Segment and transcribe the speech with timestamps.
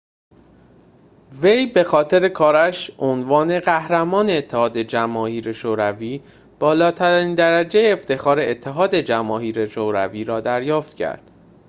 [1.41, 6.21] وی بخاطر کارش عنوان قهرمان اتحاد جماهیر شوروی
[6.59, 11.31] بالاترین درجه افتخار اتحاد جماهیر شوروی را دریافت کرد